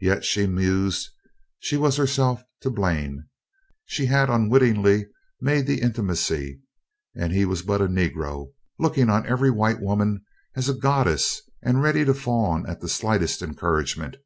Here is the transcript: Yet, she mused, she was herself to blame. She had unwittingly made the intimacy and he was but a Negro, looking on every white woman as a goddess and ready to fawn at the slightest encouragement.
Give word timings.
Yet, 0.00 0.24
she 0.24 0.46
mused, 0.46 1.10
she 1.58 1.76
was 1.76 1.98
herself 1.98 2.42
to 2.62 2.70
blame. 2.70 3.28
She 3.84 4.06
had 4.06 4.30
unwittingly 4.30 5.08
made 5.38 5.66
the 5.66 5.82
intimacy 5.82 6.62
and 7.14 7.30
he 7.30 7.44
was 7.44 7.60
but 7.60 7.82
a 7.82 7.86
Negro, 7.86 8.52
looking 8.78 9.10
on 9.10 9.26
every 9.26 9.50
white 9.50 9.82
woman 9.82 10.24
as 10.56 10.70
a 10.70 10.74
goddess 10.74 11.42
and 11.60 11.82
ready 11.82 12.06
to 12.06 12.14
fawn 12.14 12.66
at 12.66 12.80
the 12.80 12.88
slightest 12.88 13.42
encouragement. 13.42 14.16